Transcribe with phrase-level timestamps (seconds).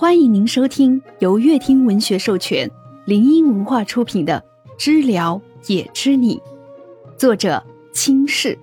[0.00, 2.70] 欢迎您收听由乐听文学授权、
[3.04, 4.44] 林音文化出品的
[4.78, 6.36] 《知了也知你》，
[7.16, 8.56] 作者清世。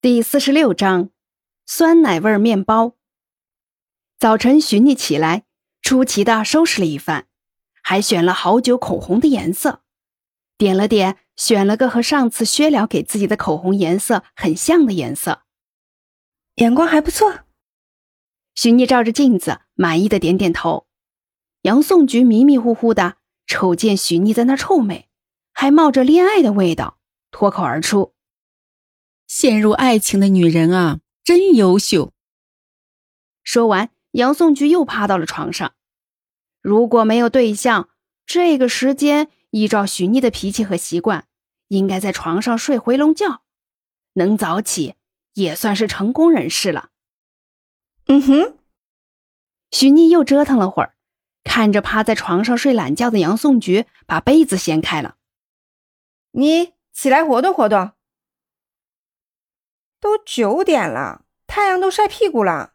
[0.00, 1.10] 第四十六章：
[1.66, 2.94] 酸奶味面包。
[4.18, 5.44] 早晨，徐妮起来，
[5.82, 7.26] 出奇的收拾了一番，
[7.82, 9.82] 还选了好久口红的颜色，
[10.56, 15.42] 点了点，选了个和上次薛了给自己的口红颜色很像的颜色，
[16.54, 17.40] 眼光还不错。
[18.60, 20.88] 许妮照着镜子，满意的点点头。
[21.62, 25.08] 杨颂菊迷迷糊糊的瞅见许妮在那臭美，
[25.52, 26.98] 还冒着恋爱的味道，
[27.30, 28.14] 脱口而出
[29.28, 32.12] ：“陷入爱情的女人啊，真优秀。”
[33.44, 35.74] 说完，杨颂菊又趴到了床上。
[36.60, 37.88] 如果没有对象，
[38.26, 41.28] 这个时间依照许妮的脾气和习惯，
[41.68, 43.42] 应该在床上睡回笼觉，
[44.14, 44.96] 能早起
[45.34, 46.90] 也算是成功人士了。
[48.10, 48.58] 嗯哼，
[49.70, 50.96] 许妮又折腾了会儿，
[51.44, 55.16] 看着趴在床上睡懒觉的杨颂菊，把被子掀开了。
[56.30, 57.92] 你起来活动活动。
[60.00, 62.72] 都九点了，太阳都晒屁股了。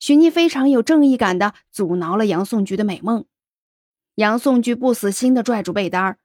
[0.00, 3.24] 许妮非常有正义感的阻挠了杨颂菊的美梦。
[4.16, 6.18] 杨颂菊不死心的拽住被单儿，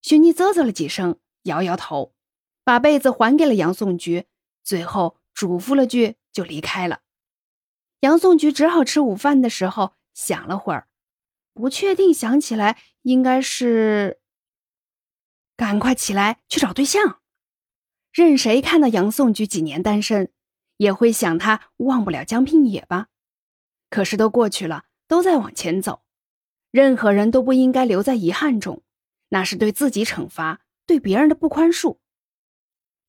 [0.00, 2.14] 许妮啧啧了几声，摇摇头，
[2.64, 4.26] 把被子还给了杨颂菊，
[4.64, 7.00] 最后嘱咐了句就离开了。
[8.00, 10.88] 杨颂菊只好吃午饭的时候想了会儿，
[11.52, 14.20] 不确定，想起来应该是
[15.56, 17.20] 赶快起来去找对象。
[18.12, 20.32] 任谁看到杨颂菊几年单身，
[20.76, 23.08] 也会想他忘不了江聘野吧？
[23.90, 26.02] 可是都过去了，都在往前走，
[26.70, 28.82] 任何人都不应该留在遗憾中，
[29.30, 31.98] 那是对自己惩罚，对别人的不宽恕。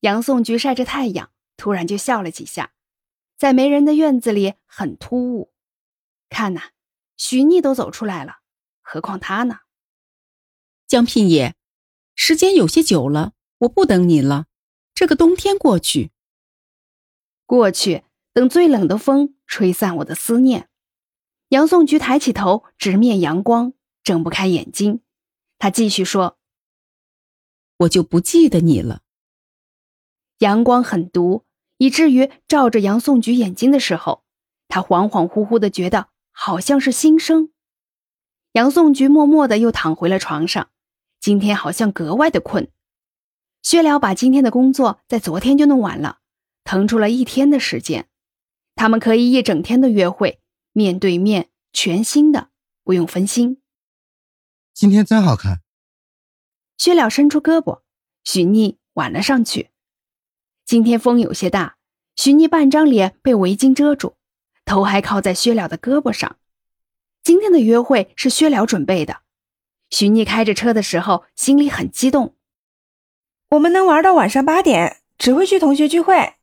[0.00, 2.72] 杨颂菊晒着太阳，突然就笑了几下。
[3.40, 5.50] 在没人的院子里很突兀，
[6.28, 6.72] 看呐，
[7.16, 8.40] 许逆都走出来了，
[8.82, 9.60] 何况他呢？
[10.86, 11.54] 江聘爷，
[12.14, 14.48] 时间有些久了，我不等你了。
[14.94, 16.12] 这个冬天过去，
[17.46, 20.68] 过去，等最冷的风吹散我的思念。
[21.48, 25.00] 杨颂菊抬起头，直面阳光，睁不开眼睛。
[25.56, 26.38] 他继续说
[27.78, 29.00] ：“我就不记得你了。”
[30.40, 31.46] 阳光很毒。
[31.80, 34.22] 以至于照着杨颂菊眼睛的时候，
[34.68, 37.50] 他恍恍惚惚的觉得好像是新生。
[38.52, 40.68] 杨颂菊默默的又躺回了床上，
[41.20, 42.70] 今天好像格外的困。
[43.62, 46.18] 薛了把今天的工作在昨天就弄完了，
[46.64, 48.10] 腾出了一天的时间，
[48.74, 50.38] 他们可以一整天的约会，
[50.72, 52.50] 面对面，全新的，
[52.84, 53.62] 不用分心。
[54.74, 55.62] 今天真好看。
[56.76, 57.80] 薛了伸出胳膊，
[58.22, 59.69] 许逆挽了上去。
[60.70, 61.78] 今天风有些大，
[62.14, 64.14] 徐妮半张脸被围巾遮住，
[64.64, 66.36] 头还靠在薛了的胳膊上。
[67.24, 69.22] 今天的约会是薛了准备的。
[69.90, 72.36] 徐妮开着车的时候心里很激动。
[73.48, 76.34] 我们能玩到晚上八点，只会去同学聚会。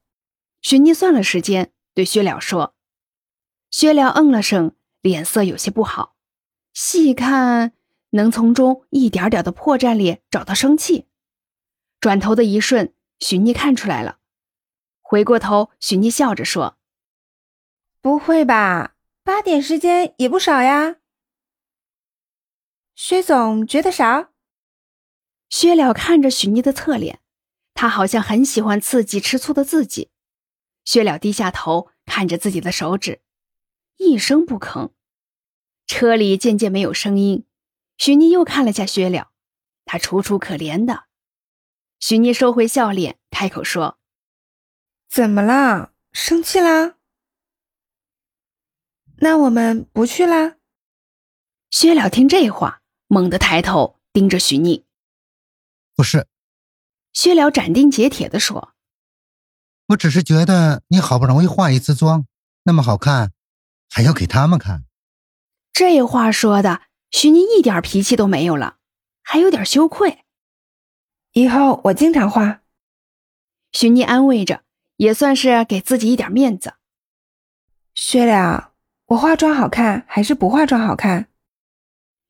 [0.61, 2.75] 徐妮算了时间，对薛了说。
[3.71, 6.17] 薛了嗯了声，脸色有些不好。
[6.73, 7.71] 细看，
[8.09, 11.05] 能从中一点点的破绽里找到生气。
[12.01, 12.93] 转头的一瞬。
[13.19, 14.19] 许妮看出来了，
[15.01, 16.77] 回过头，许妮笑着说
[18.01, 20.97] ：“不会吧，八点时间也不少呀。”
[22.95, 24.29] 薛总觉得少？
[25.49, 27.21] 薛了看着许妮的侧脸，
[27.73, 30.11] 他好像很喜欢刺激吃醋的自己。
[30.83, 33.21] 薛了低下头看着自己的手指，
[33.97, 34.91] 一声不吭。
[35.85, 37.45] 车里渐渐没有声音，
[37.97, 39.31] 许妮又看了下薛了，
[39.85, 41.06] 他楚楚可怜的。
[41.99, 43.97] 许妮收回笑脸，开口说
[45.09, 45.93] ：“怎么啦？
[46.11, 46.95] 生气啦？
[49.17, 50.57] 那我们不去啦？”
[51.71, 54.85] 薛了听这话，猛地抬头盯着许妮。
[55.95, 56.27] “不是。”
[57.13, 58.75] 薛了斩钉截铁的说
[59.89, 62.27] ，“我只是觉得你好不容易化一次妆，
[62.63, 63.33] 那么好看，
[63.89, 64.85] 还要给他们看。”
[65.73, 68.77] 这话说的，许妮一点脾气都没有了，
[69.23, 70.25] 还有点羞愧。
[71.37, 72.63] 以后我经常化。
[73.71, 74.63] 许妮安慰着，
[74.95, 76.73] 也算是给自己一点面子。
[77.93, 78.71] 薛了，
[79.05, 81.29] 我化妆好看还是不化妆好看？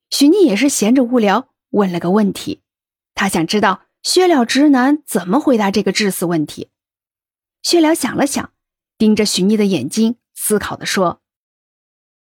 [0.09, 2.61] 许妮也是闲着无聊，问了个问题。
[3.13, 6.69] 她想知道薛了直男怎么回答这个致死问题。
[7.63, 8.51] 薛了想了想，
[8.97, 11.21] 盯着许妮的眼睛，思考的说：“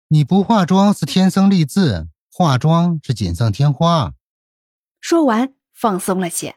[0.07, 4.15] 你不化妆是天生丽质，化妆是锦上添花。”
[5.03, 5.53] 说完。
[5.73, 6.57] 放松了些，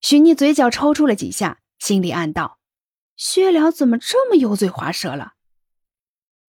[0.00, 2.58] 许妮嘴角抽搐了几下，心里暗道
[3.16, 5.34] ：“薛了怎么这么油嘴滑舌了？”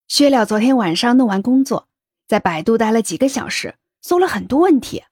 [0.08, 1.90] 薛了昨天晚上弄完工作，
[2.28, 5.04] 在百度待了几个小时，搜了很多问题，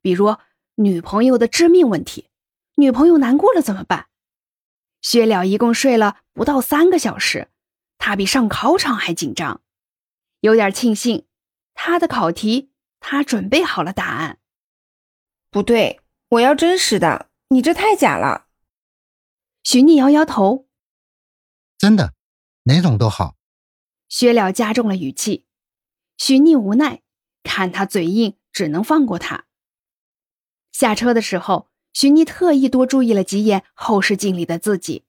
[0.00, 0.36] 比如
[0.76, 2.28] 女朋友的致命问题，
[2.76, 4.06] 女朋友难过了怎么办？
[5.00, 7.48] 薛了一共睡了不到三个小时，
[7.98, 9.60] 他比上考场还紧张，
[10.40, 11.26] 有点庆幸，
[11.74, 12.70] 他的考题
[13.00, 14.38] 他准备好了答案。
[15.50, 18.46] 不对，我要真实的，你这太假了。
[19.62, 20.68] 许逆摇摇头，
[21.78, 22.14] 真的，
[22.64, 23.36] 哪种都好。
[24.08, 25.46] 薛了加重了语气，
[26.16, 27.02] 许逆无奈，
[27.42, 29.46] 看他嘴硬，只能放过他。
[30.72, 35.04] 下车的时候，许逆特意多注意了几眼后视镜里的自己，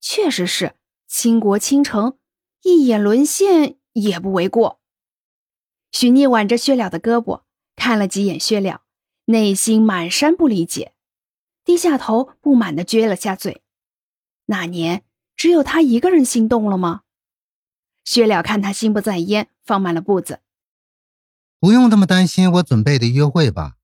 [0.00, 0.76] 确实是
[1.06, 2.18] 倾国倾城，
[2.62, 4.80] 一眼沦陷也不为过。
[5.92, 7.44] 许逆挽着薛了的胳膊，
[7.76, 8.82] 看了几眼薛了，
[9.26, 10.94] 内心满山不理解，
[11.66, 13.60] 低下头不满的撅了下嘴。
[14.46, 15.02] 那年
[15.34, 17.02] 只有他一个人心动了吗？
[18.04, 20.38] 薛了看他心不在焉，放慢了步子。
[21.58, 23.76] 不用这么担心我准备的约会吧。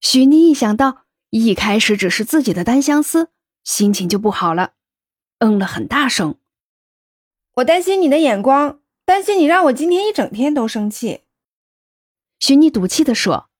[0.00, 3.30] 许妮一想到一开始只是自己的单相思，
[3.62, 4.72] 心情就不好了，
[5.38, 6.36] 嗯了很大声。
[7.56, 11.24] 我担心你的眼光，担心你让我今天一整天都生气。
[12.40, 13.50] 许妮赌气的说，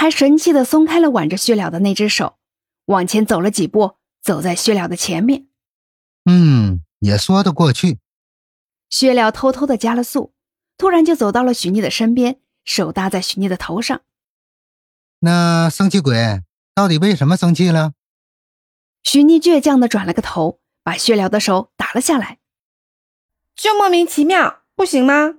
[0.00, 2.38] 还神气的松开了挽着薛了的那只手，
[2.86, 5.48] 往前走了几步，走在薛了的前面。
[6.24, 6.80] 嗯。
[7.00, 7.98] 也说得过去。
[8.88, 10.32] 薛了偷偷的加了速，
[10.78, 14.00] 突然就走到了许逆的身边，手搭在许逆的头上。
[15.18, 16.40] 那生气鬼
[16.74, 17.92] 到底为什么生气了？
[19.02, 22.38] 许逆倔强的转了个头，把薛了的手打了下来。
[23.54, 25.34] 就莫名其妙，不行吗？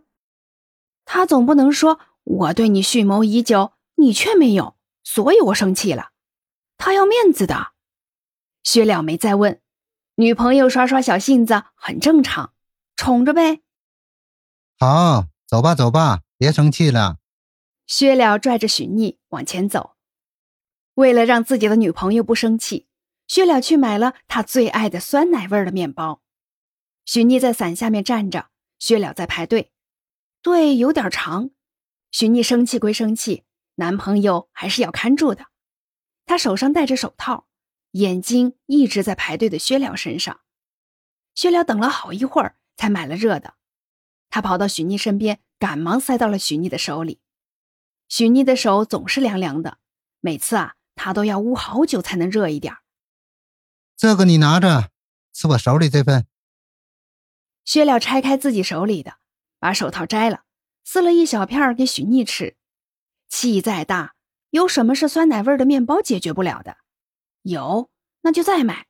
[1.04, 6.10] 他总不能说我对你蓄谋已久，你却没有，所以我生气了。
[6.78, 7.74] 他要面子的。
[8.64, 9.62] 薛了没再问。
[10.16, 12.54] 女朋友耍耍小性子很正常，
[12.96, 13.62] 宠着呗。
[14.78, 17.18] 好，走吧，走吧，别生气了。
[17.88, 19.96] 薛了拽着许逆往前走，
[20.96, 22.88] 为了让自己的女朋友不生气，
[23.28, 26.22] 薛了去买了他最爱的酸奶味的面包。
[27.06, 29.72] 许逆在伞下面站着，薛了在排队，
[30.42, 31.50] 队有点长。
[32.12, 33.44] 许逆生气归生气，
[33.76, 35.48] 男朋友还是要看住的。
[36.26, 37.48] 他手上戴着手套。
[37.96, 40.40] 眼睛一直在排队的薛了身上，
[41.36, 43.56] 薛了等了好一会儿才买了热的。
[44.30, 47.20] 他跑到许妮身边，赶忙塞到了许妮的手里。
[48.08, 49.80] 许妮的手总是凉凉的，
[50.22, 52.78] 每次啊，他都要捂好久才能热一点。
[53.98, 54.92] 这个你拿着，
[55.34, 56.26] 吃我手里这份。
[57.66, 59.18] 薛了拆开自己手里的，
[59.60, 60.46] 把手套摘了，
[60.86, 62.56] 撕了一小片给许妮吃。
[63.32, 64.16] 气再大，
[64.50, 66.78] 有什么是酸奶味的面包解决不了的？
[67.44, 67.90] 有，
[68.24, 68.88] 那就再买。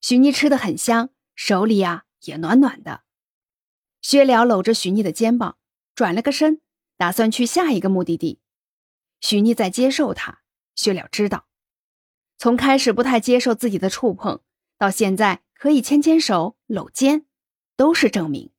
[0.00, 3.04] 许妮吃的很香，手里呀也暖暖的。
[4.02, 5.56] 薛了搂着许妮的肩膀，
[5.94, 6.60] 转了个身，
[6.96, 8.40] 打算去下一个目的地。
[9.20, 10.42] 许妮在接受他，
[10.74, 11.46] 薛了知道，
[12.36, 14.42] 从开始不太接受自己的触碰，
[14.76, 17.26] 到现在可以牵牵手、搂肩，
[17.76, 18.50] 都是证明。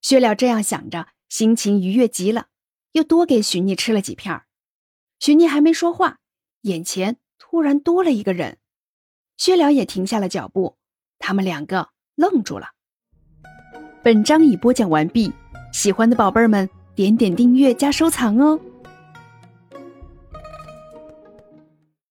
[0.00, 2.46] 薛了这样想着，心情愉悦极了，
[2.96, 4.42] 又多给许妮吃了几片
[5.18, 6.18] 许妮还没说话，
[6.62, 7.18] 眼前。
[7.38, 8.56] 突然多了一个人，
[9.36, 10.76] 薛了也停下了脚步，
[11.18, 12.70] 他们两个愣住了。
[14.02, 15.30] 本章已播讲完毕，
[15.72, 18.58] 喜欢的宝贝们点点订阅加收藏哦。